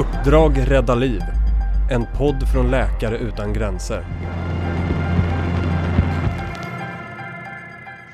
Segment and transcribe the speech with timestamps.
[0.00, 1.20] Uppdrag rädda liv.
[1.90, 4.04] En podd från Läkare utan gränser.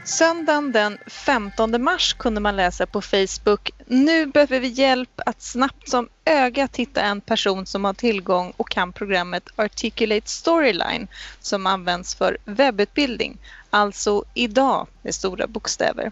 [0.05, 5.89] Söndagen den 15 mars kunde man läsa på Facebook Nu behöver vi hjälp att snabbt
[5.89, 11.09] som ögat hitta en person som har tillgång och kan programmet Articulate Storyline
[11.41, 13.39] som används för webbutbildning.
[13.71, 16.11] Alltså idag med stora bokstäver.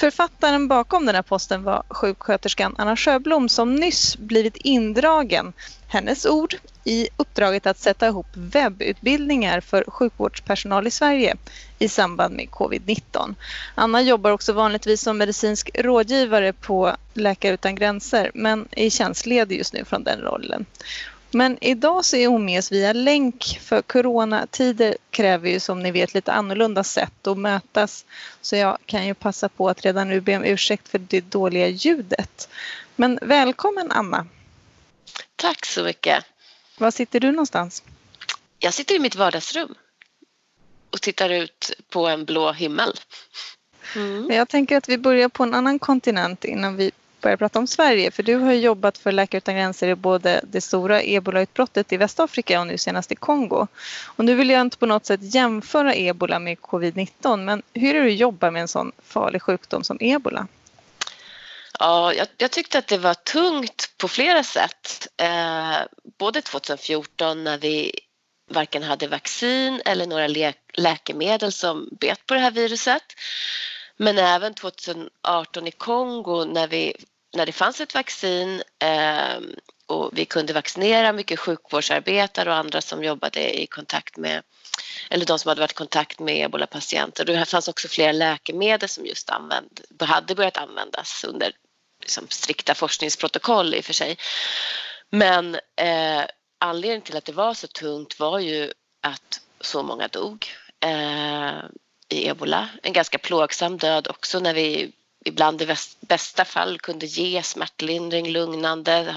[0.00, 5.52] Författaren bakom den här posten var sjuksköterskan Anna Sjöblom som nyss blivit indragen,
[5.88, 6.54] hennes ord,
[6.84, 11.36] i uppdraget att sätta ihop webbutbildningar för sjukvårdspersonal i Sverige
[11.78, 13.34] i samband med covid-19.
[13.74, 19.72] Anna jobbar också vanligtvis som medicinsk rådgivare på Läkare utan gränser men är tjänstledig just
[19.72, 20.66] nu från den rollen.
[21.32, 25.90] Men idag så är hon med oss via länk för coronatider kräver ju som ni
[25.90, 28.04] vet lite annorlunda sätt att mötas.
[28.40, 31.68] Så jag kan ju passa på att redan nu be om ursäkt för det dåliga
[31.68, 32.48] ljudet.
[32.96, 34.26] Men välkommen Anna!
[35.36, 36.24] Tack så mycket!
[36.78, 37.82] Var sitter du någonstans?
[38.58, 39.74] Jag sitter i mitt vardagsrum
[40.90, 42.92] och tittar ut på en blå himmel.
[43.96, 44.30] Mm.
[44.30, 46.90] Jag tänker att vi börjar på en annan kontinent innan vi
[47.20, 48.10] börja prata om Sverige.
[48.10, 52.60] För du har jobbat för Läkare utan gränser i både det stora ebolautbrottet i Västafrika
[52.60, 53.66] och nu senast i Kongo.
[54.04, 58.04] Och nu vill jag inte på något sätt jämföra ebola med covid-19 men hur är
[58.04, 60.46] det att jobba med en sån farlig sjukdom som ebola?
[61.78, 65.08] Ja, jag, jag tyckte att det var tungt på flera sätt.
[65.16, 65.76] Eh,
[66.18, 67.92] både 2014 när vi
[68.50, 73.02] varken hade vaccin eller några lä läkemedel som bet på det här viruset.
[74.02, 76.96] Men även 2018 i Kongo när, vi,
[77.36, 79.40] när det fanns ett vaccin eh,
[79.86, 84.42] och vi kunde vaccinera mycket sjukvårdsarbetare och andra som jobbade i kontakt med
[85.10, 87.24] eller de som hade varit i kontakt med ebolapatienter.
[87.24, 91.52] Det fanns också flera läkemedel som just använd, hade börjat användas under
[92.00, 94.16] liksom, strikta forskningsprotokoll i och för sig.
[95.10, 96.24] Men eh,
[96.60, 98.72] anledningen till att det var så tungt var ju
[99.02, 100.46] att så många dog.
[100.84, 101.62] Eh,
[102.10, 102.68] i ebola.
[102.82, 104.92] En ganska plågsam död också när vi
[105.24, 109.16] ibland i bästa fall kunde ge smärtlindring, lugnande,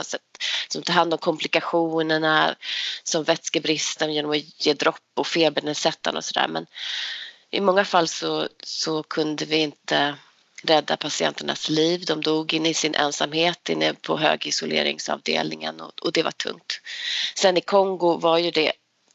[0.67, 2.55] som tar hand om komplikationerna
[3.03, 6.47] som vätskebristen genom att ge dropp och febernedsättande och sådär.
[6.47, 6.65] Men
[7.51, 10.15] i många fall så, så kunde vi inte
[10.63, 12.05] rädda patienternas liv.
[12.05, 16.81] De dog inne i sin ensamhet inne på högisoleringsavdelningen och, och det var tungt.
[17.35, 18.71] Sen i Kongo var ju det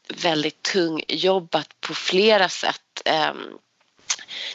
[0.07, 3.01] väldigt tungjobbat på flera sätt.
[3.31, 3.59] Um,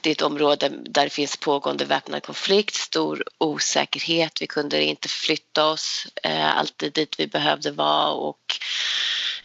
[0.01, 4.43] det är ett område där det finns pågående väpnad konflikt, stor osäkerhet.
[4.43, 8.41] Vi kunde inte flytta oss eh, alltid dit vi behövde vara och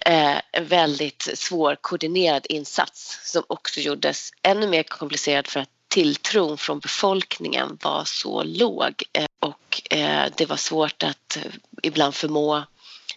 [0.06, 6.57] eh, en väldigt svår koordinerad insats som också gjordes ännu mer komplicerad för att tilltron
[6.57, 11.38] från befolkningen var så låg eh, och eh, det var svårt att
[11.84, 12.63] ibland förmå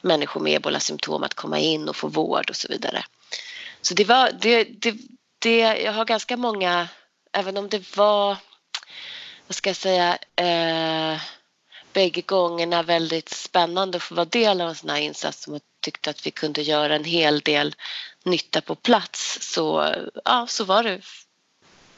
[0.00, 3.04] människor med ebola-symptom att komma in och få vård och så vidare.
[3.82, 4.94] Så det var, det, det,
[5.38, 6.88] det, jag har ganska många
[7.32, 8.36] även om det var,
[9.46, 11.20] vad ska jag säga, eh,
[11.92, 15.62] bägge gångerna väldigt spännande att få vara del av en sån här insats som jag
[15.80, 17.74] tyckte att vi kunde göra en hel del
[18.24, 19.94] nytta på plats så,
[20.24, 21.00] ja, så var det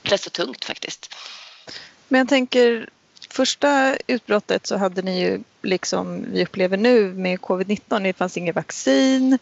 [0.03, 1.15] rätt så tungt faktiskt.
[2.09, 2.89] Men jag tänker,
[3.31, 8.57] första utbrottet så hade ni ju liksom vi upplever nu med covid-19, det fanns inget
[8.57, 9.39] vaccin,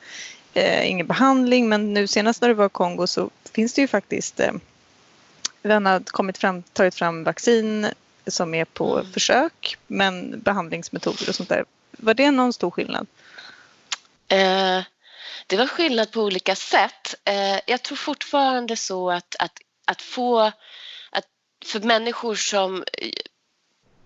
[0.55, 4.41] eh, ingen behandling men nu senast när det var Kongo så finns det ju faktiskt
[4.41, 4.53] eh,
[5.63, 7.87] den har kommit fram, tagit fram vaccin
[8.27, 9.13] som är på mm.
[9.13, 11.65] försök, men behandlingsmetoder och sånt där.
[11.91, 13.07] Var det någon stor skillnad?
[14.29, 14.83] Eh,
[15.47, 17.15] det var skillnad på olika sätt.
[17.25, 20.41] Eh, jag tror fortfarande så att, att, att få
[21.11, 21.27] att
[21.65, 22.85] för människor som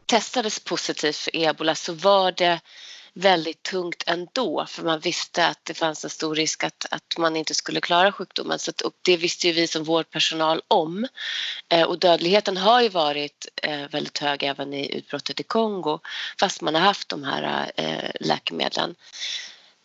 [0.07, 2.61] testades positivt för ebola så var det
[3.17, 7.37] väldigt tungt ändå för man visste att det fanns en stor risk att, att man
[7.37, 8.59] inte skulle klara sjukdomen.
[8.59, 11.07] Så att, och det visste ju vi som vårdpersonal om.
[11.69, 15.99] Eh, och dödligheten har ju varit eh, väldigt hög även i utbrottet i Kongo
[16.41, 18.95] fast man har haft de här eh, läkemedlen.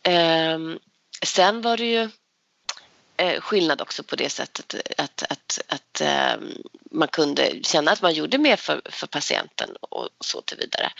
[0.02, 0.78] Ehm,
[1.24, 2.10] sen var det ju
[3.22, 6.54] Eh, skillnad också på det sättet att, att, att ehm,
[6.90, 10.92] man kunde känna att man gjorde mer för, för patienten och så till vidare.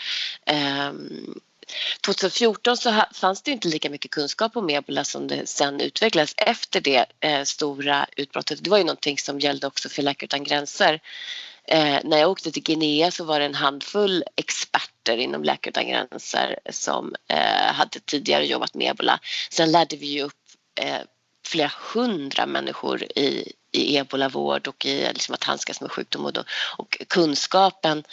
[0.45, 1.39] Ehm,
[2.05, 6.81] 2014 så fanns det inte lika mycket kunskap om ebola som det sen utvecklades efter
[6.81, 8.63] det eh, stora utbrottet.
[8.63, 11.01] Det var ju någonting som gällde också för Läkare utan gränser.
[11.67, 15.87] Eh, när jag åkte till Guinea så var det en handfull experter inom Läkare utan
[15.87, 19.19] gränser som eh, hade tidigare jobbat med ebola.
[19.51, 20.33] Sen lärde vi ju upp
[20.81, 21.01] eh,
[21.43, 26.37] flera hundra människor i, i ebolavård och i liksom, att handskas med sjukdom och,
[26.77, 28.03] och kunskapen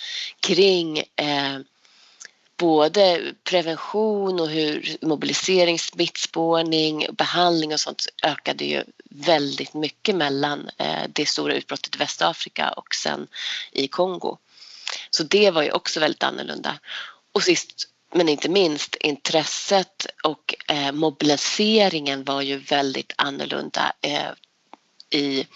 [0.41, 1.59] kring eh,
[2.61, 11.03] både prevention och hur mobilisering, smittspårning, behandling och sånt ökade ju väldigt mycket mellan eh,
[11.09, 13.26] det stora utbrottet i Västafrika och sen
[13.73, 14.38] i Kongo.
[15.11, 16.79] Så det var ju också väldigt annorlunda.
[17.33, 23.93] Och sist men inte minst intresset och eh, mobiliseringen var ju väldigt annorlunda.
[24.01, 24.31] Eh,
[25.11, 25.47] I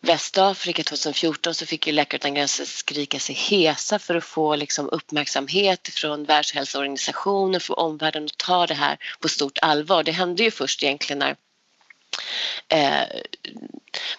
[0.00, 4.88] Västafrika 2014 så fick ju Läkare utan gränser skrika sig hesa för att få liksom,
[4.88, 10.02] uppmärksamhet från Världshälsoorganisationen, för omvärlden att ta det här på stort allvar.
[10.02, 11.36] Det hände ju först egentligen när
[12.68, 13.20] eh,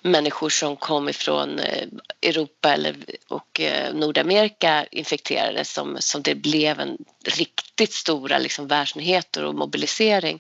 [0.01, 1.87] människor som kom ifrån eh,
[2.21, 2.95] Europa eller,
[3.27, 10.39] och eh, Nordamerika infekterades som, som det blev en riktigt stora liksom, världsnyheter och mobilisering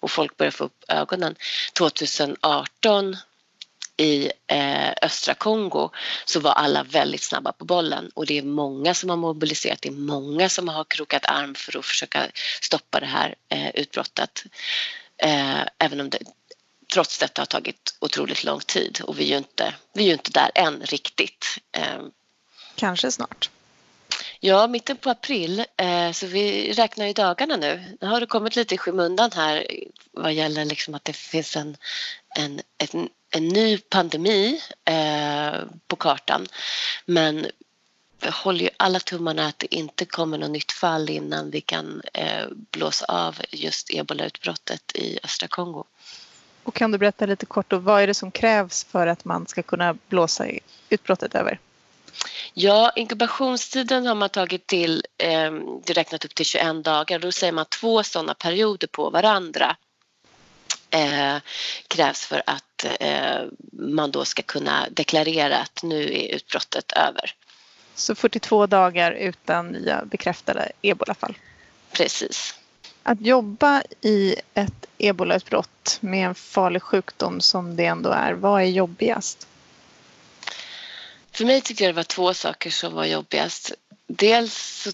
[0.00, 1.34] och folk började få upp ögonen.
[1.78, 3.16] 2018
[3.96, 5.90] i eh, östra Kongo
[6.24, 9.88] så var alla väldigt snabba på bollen och det är många som har mobiliserat, det
[9.88, 12.26] är många som har krokat arm för att försöka
[12.60, 14.44] stoppa det här eh, utbrottet.
[15.16, 16.18] Eh, även om det
[16.92, 20.12] trots detta har tagit otroligt lång tid och vi är ju inte, vi är ju
[20.12, 21.46] inte där än riktigt.
[21.72, 22.02] Eh,
[22.74, 23.50] Kanske snart.
[24.40, 27.96] Ja, mitten på april, eh, så vi räknar i dagarna nu.
[28.00, 29.66] Nu har det kommit lite i skymundan här
[30.12, 31.76] vad gäller liksom att det finns en,
[32.34, 36.46] en, en, en ny pandemi eh, på kartan.
[37.06, 37.46] Men
[38.20, 42.02] vi håller ju alla tummarna att det inte kommer något nytt fall innan vi kan
[42.14, 45.84] eh, blåsa av just ebolautbrottet i östra Kongo.
[46.64, 49.46] Och kan du berätta lite kort, och vad är det som krävs för att man
[49.46, 50.46] ska kunna blåsa
[50.88, 51.58] utbrottet över?
[52.54, 55.52] Ja, inkubationstiden har man tagit till, eh,
[55.84, 57.18] det räknat upp till 21 dagar.
[57.18, 59.76] Då säger man två sådana perioder på varandra
[60.90, 61.36] eh,
[61.88, 63.42] krävs för att eh,
[63.72, 67.34] man då ska kunna deklarera att nu är utbrottet över.
[67.94, 71.38] Så 42 dagar utan nya bekräftade ebolafall?
[71.92, 72.54] Precis.
[73.02, 78.66] Att jobba i ett ebolautbrott med en farlig sjukdom som det ändå är, vad är
[78.66, 79.48] jobbigast?
[81.32, 83.72] För mig tycker jag det var två saker som var jobbigast.
[84.06, 84.88] Dels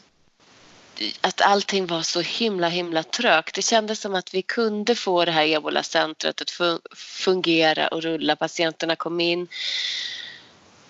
[1.20, 3.54] att allting var så himla himla trögt.
[3.54, 6.50] Det kändes som att vi kunde få det här ebolacentret att
[6.96, 8.36] fungera och rulla.
[8.36, 9.48] Patienterna kom in.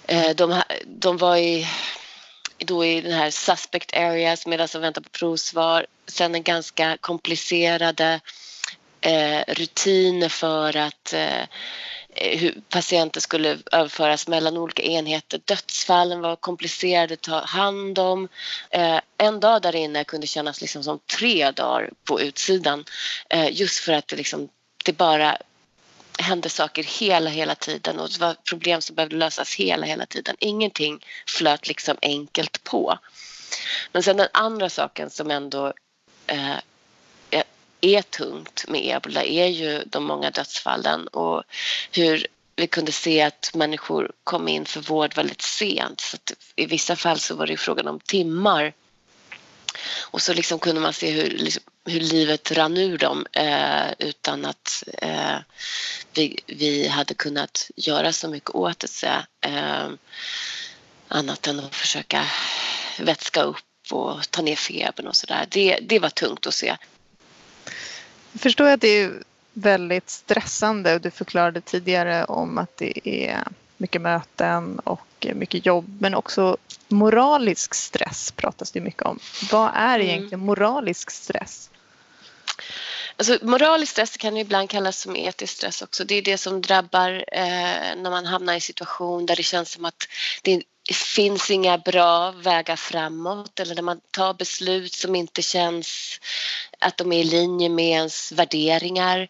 [0.07, 1.67] Eh, de, de var i,
[2.59, 5.87] då i den här suspect areas medan de väntar på provsvar.
[6.07, 8.21] Sen en ganska komplicerade
[9.01, 11.15] eh, rutiner för att
[12.21, 15.41] Eh, hur patienter skulle överföras mellan olika enheter.
[15.45, 18.29] Dödsfallen var komplicerade att ta hand om.
[18.71, 22.85] Eh, en dag där inne kunde kännas liksom som tre dagar på utsidan
[23.31, 24.49] eh, just för att det, liksom,
[24.85, 25.39] det bara
[26.19, 30.37] hände saker hela, hela tiden och det var problem som behövde lösas hela, hela tiden.
[30.39, 32.99] Ingenting flöt liksom enkelt på.
[33.93, 35.73] Men sen den andra saken som ändå
[36.27, 36.57] eh,
[37.81, 41.43] är tungt med ebola är ju de många dödsfallen och
[41.93, 42.27] hur
[42.57, 46.01] vi kunde se att människor kom in för vård väldigt sent.
[46.01, 46.17] Så
[46.57, 48.73] I vissa fall så var det frågan om timmar.
[50.01, 54.45] Och så liksom kunde man se hur, liksom, hur livet rann ur dem eh, utan
[54.45, 55.37] att eh,
[56.13, 59.27] vi, vi hade kunnat göra så mycket åt det.
[59.49, 59.89] Eh,
[61.09, 62.25] annat än att försöka
[62.99, 63.57] vätska upp
[63.91, 65.47] och ta ner febern och sådär.
[65.49, 66.77] Det, det var tungt att se.
[68.33, 69.23] Jag förstår att det är
[69.53, 73.45] väldigt stressande och du förklarade tidigare om att det är
[73.77, 76.57] mycket möten och mycket jobb men också
[76.89, 79.19] moralisk stress pratas det mycket om.
[79.53, 80.09] Vad är mm.
[80.09, 81.71] egentligen moralisk stress?
[83.17, 86.05] Alltså, moralisk stress kan ibland kallas som etisk stress också.
[86.05, 89.73] Det är det som drabbar eh, när man hamnar i en situation där det känns
[89.73, 90.09] som att
[90.43, 90.63] det
[90.95, 96.21] finns inga bra vägar framåt eller när man tar beslut som inte känns
[96.79, 99.29] att de är i linje med ens värderingar.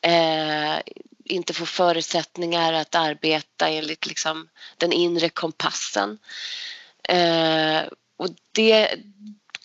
[0.00, 0.76] Eh,
[1.24, 6.18] inte får förutsättningar att arbeta enligt liksom, den inre kompassen.
[7.02, 7.82] Eh,
[8.16, 8.98] och det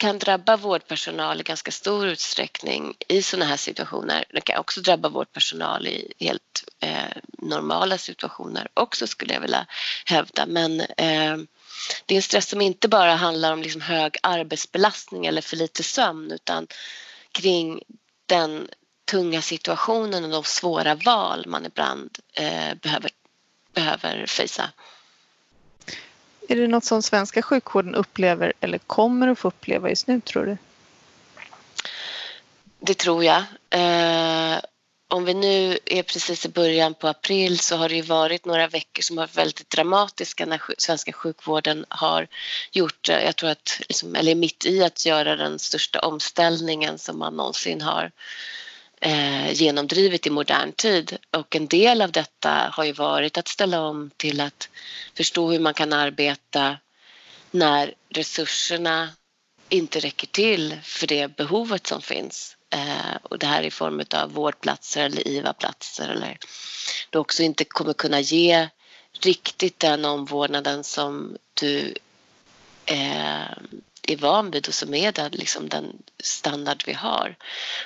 [0.04, 4.26] kan drabba vårdpersonal i ganska stor utsträckning i sådana här situationer.
[4.34, 9.66] Det kan också drabba vårdpersonal i helt eh, normala situationer också skulle jag vilja
[10.06, 10.46] hävda.
[10.46, 11.38] Men eh,
[12.06, 15.84] det är en stress som inte bara handlar om liksom hög arbetsbelastning eller för lite
[15.84, 16.68] sömn utan
[17.32, 17.82] kring
[18.26, 18.68] den
[19.12, 23.12] tunga situationen och de svåra val man ibland eh, behöver,
[23.74, 24.70] behöver fejsa.
[26.50, 30.46] Är det något som svenska sjukvården upplever eller kommer att få uppleva just nu tror
[30.46, 30.58] du?
[32.80, 33.44] Det tror jag.
[33.70, 34.60] Eh,
[35.08, 38.68] om vi nu är precis i början på april så har det ju varit några
[38.68, 42.28] veckor som har varit väldigt dramatiska när svenska sjukvården har
[42.72, 47.20] gjort, eh, jag tror att, liksom, eller mitt i att göra den största omställningen som
[47.20, 48.12] man någonsin har
[49.04, 51.18] eh, genomdrivit i modern tid.
[51.32, 54.70] Och en del av detta har ju varit att ställa om till att
[55.18, 56.78] förstå hur man kan arbeta
[57.52, 59.10] när resurserna
[59.70, 62.58] inte räcker till för det behovet som finns.
[62.70, 66.38] Eh, och det här i form av vårdplatser eller IVA-platser eller
[67.10, 68.70] du också inte kommer kunna ge
[69.22, 71.96] riktigt den omvårdnaden som du
[72.86, 73.52] eh,
[74.08, 77.36] är van vid och som är den, liksom den standard vi har.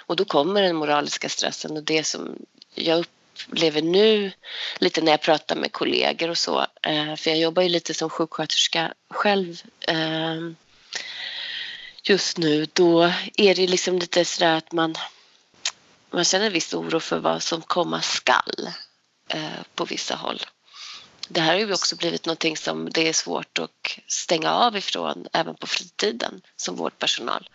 [0.05, 2.36] Och då kommer den moraliska stressen och det som
[2.75, 4.31] jag upplever nu
[4.77, 8.09] lite när jag pratar med kollegor och så, eh, för jag jobbar ju lite som
[8.09, 10.51] sjuksköterska själv eh,
[12.03, 13.03] just nu, då
[13.38, 14.95] är det liksom lite sådär att man,
[16.09, 18.69] man känner en viss oro för vad som komma skall
[19.29, 20.41] eh, på vissa håll.
[21.27, 25.27] Det här har ju också blivit någonting som det är svårt att stänga av ifrån
[25.34, 27.50] även på fritiden som vårdpersonal.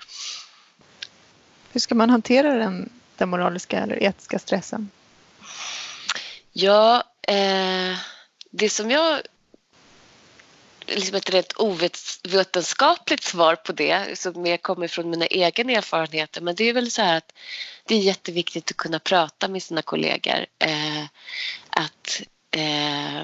[1.72, 4.90] Hur ska man hantera den, den moraliska eller etiska stressen?
[6.52, 7.96] Ja, eh,
[8.50, 9.20] det som jag
[10.86, 16.54] liksom ett rent ovetenskapligt svar på det som mer kommer från mina egna erfarenheter men
[16.54, 17.32] det är väl så här att
[17.86, 20.46] det är jätteviktigt att kunna prata med sina kollegor.
[20.58, 21.04] Eh,
[21.70, 23.22] att, eh,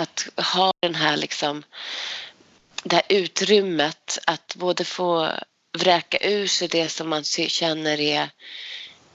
[0.00, 1.62] att ha den här liksom
[2.82, 5.32] det här utrymmet att både få
[5.78, 8.30] vräka ur sig det som man känner är,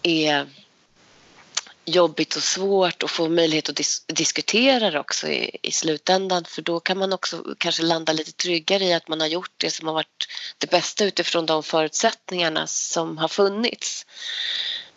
[0.04, 0.48] är
[1.86, 6.62] jobbigt och svårt och få möjlighet att dis diskutera det också i, i slutändan för
[6.62, 9.88] då kan man också kanske landa lite tryggare i att man har gjort det som
[9.88, 10.28] har varit
[10.58, 14.06] det bästa utifrån de förutsättningarna som har funnits.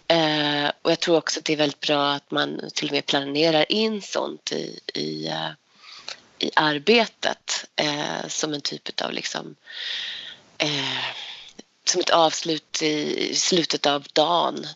[0.09, 3.07] Eh, och jag tror också att det är väldigt bra att man till och med
[3.07, 5.51] planerar in sånt i, i, eh,
[6.39, 9.57] i arbetet eh, som en typ av liksom
[10.59, 11.05] eh,
[11.85, 14.67] som ett avslut i slutet av dagen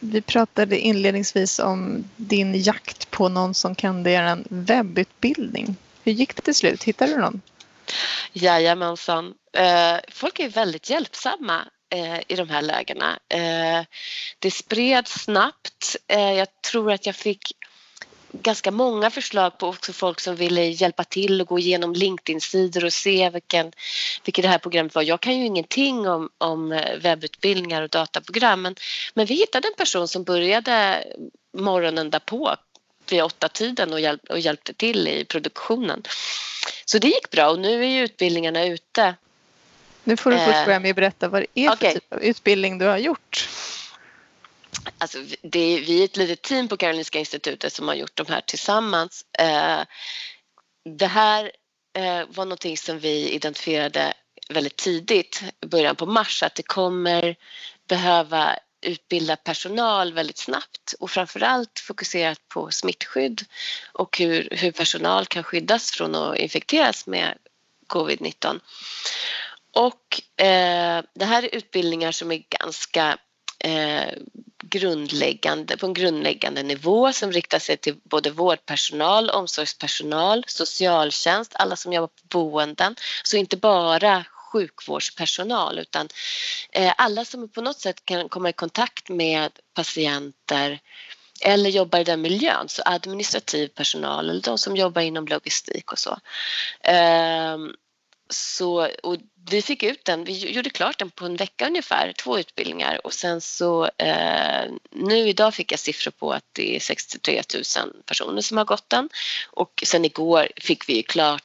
[0.00, 5.76] vi pratade inledningsvis om din jakt på någon som kan göra en webbutbildning.
[6.04, 6.84] Hur gick det till slut?
[6.84, 7.40] Hittade du någon?
[8.32, 9.34] Jajamensan.
[9.52, 13.18] Eh, folk är väldigt hjälpsamma eh, i de här lägena.
[13.28, 13.84] Eh,
[14.38, 15.96] det spreds snabbt.
[16.08, 17.52] Jag tror att jag fick
[18.42, 22.92] ganska många förslag på också folk som ville hjälpa till och gå igenom LinkedIn-sidor och
[22.92, 23.72] se vilken,
[24.24, 25.02] vilket det här programmet var.
[25.02, 28.74] Jag kan ju ingenting om, om webbutbildningar och dataprogram men,
[29.14, 31.04] men vi hittade en person som började
[31.52, 32.56] morgonen därpå
[33.10, 36.02] vid åtta tiden och, hjälp, och hjälpte till i produktionen.
[36.84, 39.14] Så det gick bra och nu är ju utbildningarna ute.
[40.04, 41.94] Nu får du först börja med att berätta vad det är för okay.
[41.94, 43.48] typ av utbildning du har gjort.
[44.98, 48.26] Alltså, det är, vi är ett litet team på Karolinska institutet som har gjort de
[48.26, 49.24] här tillsammans.
[49.38, 49.80] Eh,
[50.98, 51.52] det här
[51.96, 54.14] eh, var någonting som vi identifierade
[54.48, 57.36] väldigt tidigt, i början på mars, att det kommer
[57.88, 63.42] behöva utbilda personal väldigt snabbt och framförallt fokuserat på smittskydd
[63.92, 67.38] och hur, hur personal kan skyddas från att infekteras med
[67.86, 68.60] covid-19.
[69.72, 73.18] Och eh, det här är utbildningar som är ganska
[73.58, 74.12] eh,
[74.70, 81.92] grundläggande, på en grundläggande nivå som riktar sig till både vårdpersonal, omsorgspersonal, socialtjänst, alla som
[81.92, 82.96] jobbar på boenden.
[83.24, 86.08] Så inte bara sjukvårdspersonal utan
[86.72, 90.80] eh, alla som på något sätt kan komma i kontakt med patienter
[91.40, 95.98] eller jobbar i den miljön, så administrativ personal eller de som jobbar inom logistik och
[95.98, 96.18] så.
[96.80, 97.74] Ehm,
[98.28, 99.16] så, och
[99.50, 103.12] vi fick ut den, vi gjorde klart den på en vecka ungefär, två utbildningar och
[103.12, 108.40] sen så eh, nu idag fick jag siffror på att det är 63 000 personer
[108.40, 109.08] som har gått den
[109.50, 111.42] och sen igår fick vi klart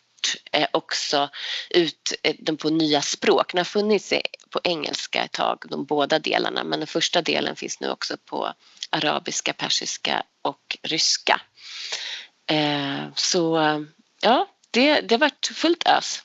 [0.52, 1.30] eh, också
[1.70, 3.52] ut eh, den på nya språk.
[3.52, 4.14] Den har funnits
[4.50, 8.54] på engelska ett tag, de båda delarna, men den första delen finns nu också på
[8.90, 11.42] arabiska, persiska och ryska.
[12.46, 13.60] Eh, så
[14.22, 16.24] ja, det, det har varit fullt ös.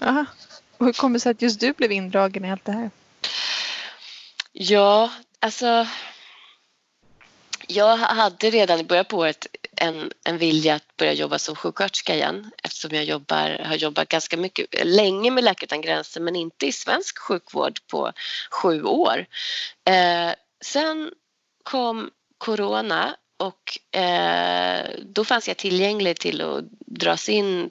[0.00, 0.26] Aha.
[0.78, 2.90] Och hur kommer det sig att just du blev indragen i allt det här?
[4.52, 5.86] Ja, alltså.
[7.66, 12.14] Jag hade redan i början på året en, en vilja att börja jobba som sjuksköterska
[12.14, 16.66] igen eftersom jag jobbar, har jobbat ganska mycket, länge med Läkare utan gränser men inte
[16.66, 18.12] i svensk sjukvård på
[18.50, 19.26] sju år.
[19.84, 21.10] Eh, sen
[21.62, 27.70] kom corona och eh, då fanns jag tillgänglig till att dras in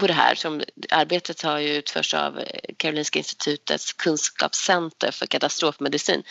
[0.00, 0.34] på det här.
[0.34, 2.44] Som, arbetet har ju utförts av
[2.76, 6.22] Karolinska institutets kunskapscenter för katastrofmedicin.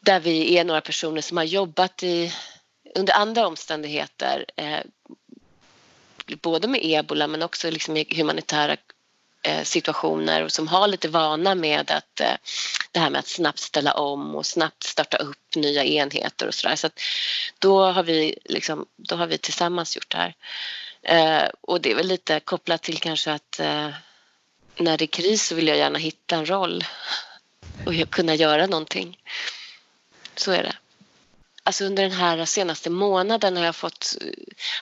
[0.00, 2.32] där vi är några personer som har jobbat i,
[2.94, 4.80] under andra omständigheter eh,
[6.36, 8.76] både med ebola men också liksom i humanitära
[9.42, 12.36] eh, situationer och som har lite vana med att eh,
[12.92, 16.76] det här med att snabbt ställa om och snabbt starta upp nya enheter och sådär.
[16.76, 17.00] Så att
[17.58, 20.34] då har vi liksom, då har vi tillsammans gjort det här.
[21.02, 23.90] Eh, och det är väl lite kopplat till kanske att eh,
[24.76, 26.84] när det är kris så vill jag gärna hitta en roll
[27.86, 29.18] och kunna göra någonting.
[30.36, 30.76] Så är det.
[31.68, 34.26] Alltså under den här senaste månaden har jag fått, eh,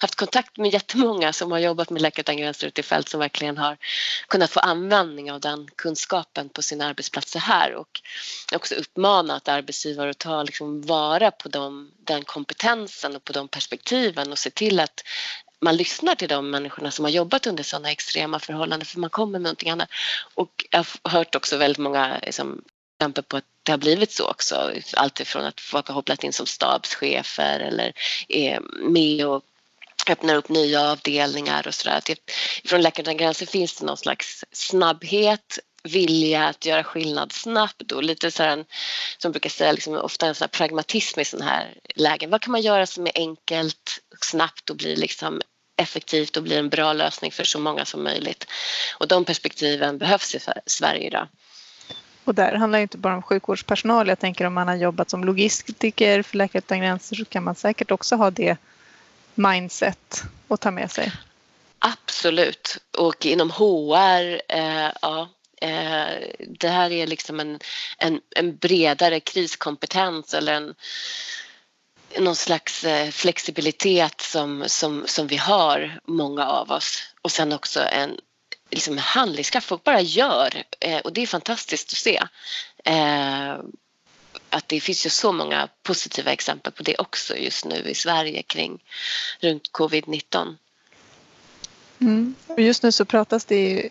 [0.00, 3.20] haft kontakt med jättemånga som har jobbat med Läkare utan gränser ute i fält som
[3.20, 3.76] verkligen har
[4.28, 8.00] kunnat få användning av den kunskapen på sina arbetsplatser här och
[8.54, 14.32] också uppmanat arbetsgivare att ta liksom vara på dem, den kompetensen och på de perspektiven
[14.32, 15.02] och se till att
[15.60, 19.32] man lyssnar till de människorna som har jobbat under sådana extrema förhållanden för man kommer
[19.32, 19.88] med någonting annat.
[20.34, 22.62] Och jag har hört också väldigt många liksom,
[22.98, 24.72] exempel på att det har blivit så också.
[24.96, 27.92] Allt ifrån att folk har hopplat in som stabschefer eller
[28.28, 28.60] är
[28.90, 29.44] med och
[30.08, 32.02] öppnar upp nya avdelningar och sådär.
[32.64, 38.02] Från Läkare utan gränser finns det någon slags snabbhet vilja att göra skillnad snabbt och
[38.02, 38.64] lite så här,
[39.19, 42.31] som brukar säga, liksom, ofta en sån pragmatism i sådana här lägen.
[42.31, 45.40] Vad kan man göra som är enkelt och snabbt och blir liksom
[45.76, 48.47] effektivt och blir en bra lösning för så många som möjligt.
[48.99, 51.28] Och de perspektiven behövs i Sverige idag.
[52.25, 54.09] Och där handlar det inte bara om sjukvårdspersonal.
[54.09, 57.55] Jag tänker om man har jobbat som logistiker för Läkare utan gränser så kan man
[57.55, 58.57] säkert också ha det
[59.35, 61.12] mindset att ta med sig.
[61.78, 62.78] Absolut.
[62.99, 65.28] Och inom HR, eh, ja,
[65.60, 67.58] Eh, det här är liksom en,
[67.98, 70.75] en, en bredare kriskompetens eller en
[72.18, 77.02] någon slags eh, flexibilitet som, som, som vi har, många av oss.
[77.22, 78.20] Och sen också en
[78.70, 79.66] liksom handlingskraft.
[79.66, 82.22] Folk bara gör eh, och det är fantastiskt att se.
[84.50, 88.42] Att det finns ju så många positiva exempel på det också just nu i Sverige
[88.42, 88.84] kring
[89.40, 90.56] runt covid-19.
[91.98, 92.35] Mm.
[92.57, 93.90] Just nu så pratas det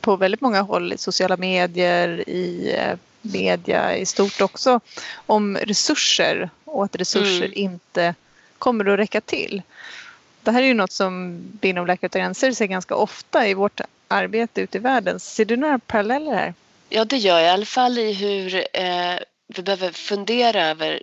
[0.00, 4.80] på väldigt många håll i sociala medier, i eh, media i stort också
[5.26, 7.52] om resurser och att resurser mm.
[7.54, 8.14] inte
[8.58, 9.62] kommer att räcka till.
[10.42, 13.54] Det här är ju något som vi inom Läkare utan gränser ser ganska ofta i
[13.54, 15.20] vårt arbete ute i världen.
[15.20, 16.54] Ser du några paralleller här?
[16.88, 21.02] Ja, det gör jag i alla fall i hur eh, vi behöver fundera över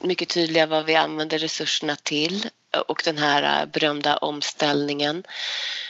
[0.00, 2.48] mycket tydligare vad vi använder resurserna till
[2.86, 5.24] och den här eh, berömda omställningen.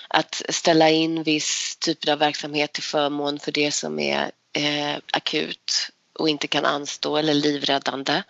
[0.08, 5.90] Att ställa in viss typ av verksamhet till förmån för det som är eh, akut
[6.18, 8.22] och inte kan anstå eller livräddande.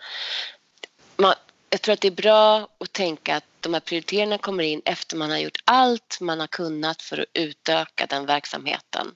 [1.15, 1.35] Man,
[1.69, 5.17] jag tror att det är bra att tänka att de här prioriteringarna kommer in efter
[5.17, 9.15] man har gjort allt man har kunnat för att utöka den verksamheten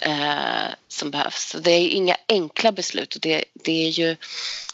[0.00, 1.50] eh, som behövs.
[1.50, 4.16] Så det är inga enkla beslut och det, det är ju,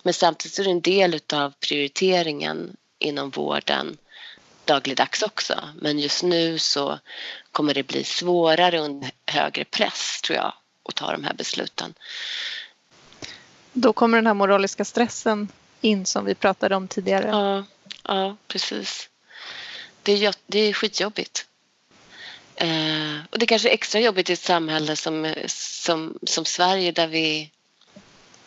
[0.02, 3.96] men samtidigt är det en del av prioriteringen inom vården
[4.64, 5.68] dagligdags också.
[5.80, 6.98] Men just nu så
[7.52, 10.52] kommer det bli svårare under högre press tror jag
[10.88, 11.94] att ta de här besluten.
[13.72, 15.48] Då kommer den här moraliska stressen
[15.80, 17.28] in som vi pratade om tidigare.
[17.28, 17.64] Ja,
[18.02, 19.08] ja precis.
[20.02, 21.46] Det är, det är skitjobbigt.
[22.56, 27.06] Eh, och det kanske är extra jobbigt i ett samhälle som, som, som Sverige där
[27.06, 27.50] vi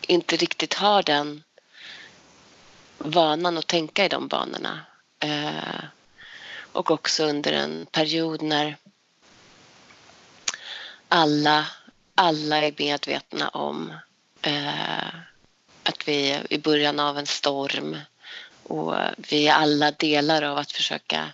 [0.00, 1.42] inte riktigt har den
[2.98, 4.80] vanan att tänka i de banorna.
[5.20, 5.84] Eh,
[6.72, 8.76] och också under en period när
[11.08, 11.66] alla,
[12.14, 13.92] alla är medvetna om
[14.42, 15.06] eh,
[15.82, 17.96] att vi är i början av en storm
[18.62, 21.32] och vi är alla delar av att försöka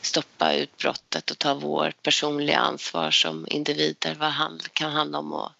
[0.00, 4.14] stoppa utbrottet och ta vårt personliga ansvar som individer.
[4.14, 5.52] Vad det kan handla om att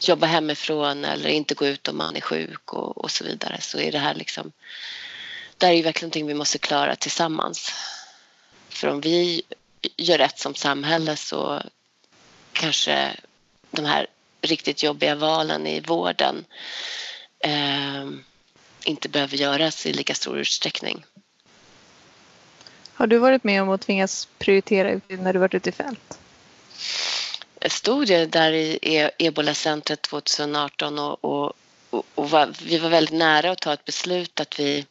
[0.00, 3.78] jobba hemifrån eller inte gå ut om man är sjuk och, och så vidare så
[3.78, 4.52] är det här liksom
[5.58, 7.72] det här är verkligen någonting vi måste klara tillsammans.
[8.68, 9.42] För om vi
[9.96, 11.62] gör rätt som samhälle så
[12.52, 13.16] kanske
[13.70, 14.06] de här
[14.40, 16.44] riktigt jobbiga valen i vården
[17.38, 18.08] eh,
[18.84, 21.04] inte behöver göras i lika stor utsträckning.
[22.92, 26.18] Har du varit med om att tvingas prioritera när du varit ute i fält?
[27.70, 31.52] Studie stod ju där i e- Ebola-centret 2018 och, och,
[32.14, 34.86] och, var, vi var väldigt nära att ta ett beslut att vi...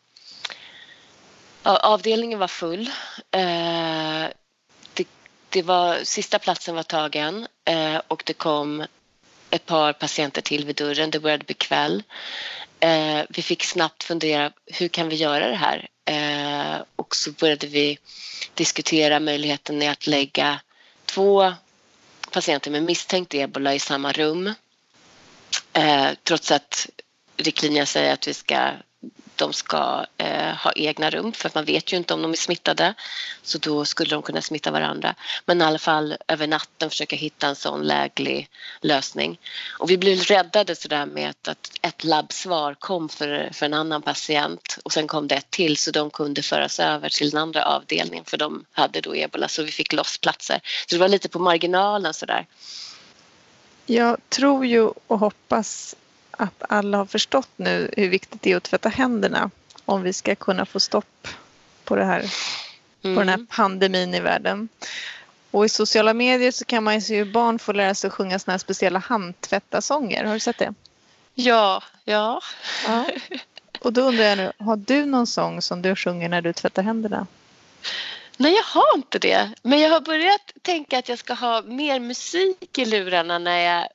[1.64, 2.90] Ja, avdelningen var full.
[3.32, 4.26] Eh,
[4.94, 5.08] det,
[5.50, 8.86] det, var, sista platsen var tagen eh, och det kom
[9.50, 11.12] ett par patienter till vid dörren.
[11.12, 12.04] Det började bli kväll.
[12.80, 15.88] Eh, vi fick snabbt fundera, hur kan vi göra det här?
[16.96, 17.98] Och så började vi
[18.54, 20.60] diskutera möjligheten i att lägga
[21.06, 21.54] två
[22.32, 24.54] patienter med misstänkt ebola i samma rum.
[25.74, 26.90] Eh, trots att
[27.38, 28.72] riktlinjerna säger att vi ska
[29.38, 32.36] de ska eh, ha egna rum för att man vet ju inte om de är
[32.36, 32.94] smittade.
[33.44, 35.16] Så då skulle de kunna smitta varandra.
[35.46, 38.50] Men i alla fall över natten försöka hitta en sån läglig
[38.82, 39.40] lösning.
[39.80, 44.02] Och vi blev räddade sådär med att, att ett labbsvar kom för, för en annan
[44.02, 47.66] patient och sen kom det ett till så de kunde föras över till den andra
[47.66, 50.60] avdelningen för de hade då ebola så vi fick loss platser.
[50.90, 52.46] Så det var lite på marginalen sådär.
[53.86, 55.96] Jag tror ju och hoppas
[56.38, 59.50] att alla har förstått nu hur viktigt det är att tvätta händerna
[59.86, 61.28] om vi ska kunna få stopp
[61.84, 62.26] på, det här,
[63.04, 63.16] mm.
[63.16, 63.48] på den här mm.
[63.48, 64.70] pandemin i världen.
[65.52, 68.54] Och i sociala medier så kan man ju barn får lära sig att sjunga såna
[68.54, 70.24] här speciella handtvättarsånger.
[70.24, 70.74] Har du sett det?
[71.34, 72.42] Ja, ja.
[72.88, 73.06] ja.
[73.80, 76.84] Och då undrar jag nu, har du någon sång som du sjunger när du tvättar
[76.84, 77.28] händerna?
[78.38, 79.50] Nej, jag har inte det.
[79.62, 83.88] Men jag har börjat tänka att jag ska ha mer musik i lurarna när jag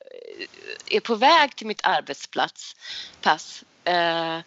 [0.90, 2.77] är på väg till mitt arbetsplats
[3.21, 4.38] pass eh,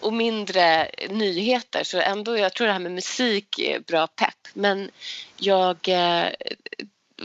[0.00, 1.84] och mindre nyheter.
[1.84, 4.48] Så ändå, jag tror det här med musik är bra pepp.
[4.54, 4.90] Men
[5.36, 6.28] jag eh,